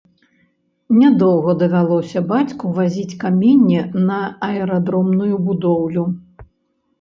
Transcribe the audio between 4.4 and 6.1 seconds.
аэрадромную будоўлю.